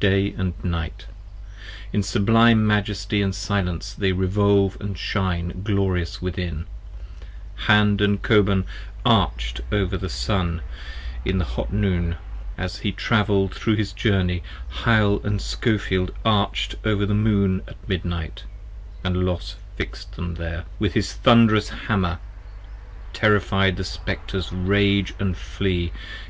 Day 0.00 0.34
& 0.62 0.64
night, 0.64 1.04
in 1.92 2.02
sublime 2.02 2.66
majesty 2.66 3.30
& 3.32 3.32
silence 3.32 3.92
they 3.92 4.10
revolve 4.12 4.78
And 4.80 4.96
shine 4.96 5.60
glorious 5.62 6.22
within: 6.22 6.64
Hand 7.66 7.98
& 7.98 7.98
Koban 8.22 8.64
arch'd 9.04 9.60
over 9.70 9.98
the 9.98 10.08
Sun 10.08 10.62
30 11.24 11.30
In 11.30 11.36
the 11.36 11.44
hot 11.44 11.74
noon, 11.74 12.16
as 12.56 12.78
he 12.78 12.90
travel'd 12.90 13.54
thro 13.54 13.74
his 13.76 13.92
journey: 13.92 14.42
Hyle 14.70 15.20
& 15.20 15.20
Skofield 15.38 16.08
Arch'd 16.24 16.76
over 16.86 17.04
the 17.04 17.12
Moon 17.12 17.60
at 17.68 17.76
midnight, 17.86 18.44
& 18.76 19.04
Los 19.04 19.56
fix'd 19.76 20.14
them 20.16 20.36
there, 20.36 20.64
With 20.78 20.94
his 20.94 21.12
thunderous 21.12 21.68
Hammer: 21.68 22.18
terrified 23.12 23.76
the 23.76 23.84
Spectres 23.84 24.54
rage 24.54 25.12
& 25.34 25.34
flee. 25.34 25.92